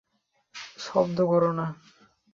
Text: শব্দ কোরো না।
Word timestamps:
শব্দ 0.79 1.17
কোরো 1.27 1.51
না। 1.51 1.65